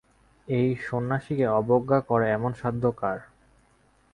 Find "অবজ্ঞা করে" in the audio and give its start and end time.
1.59-2.25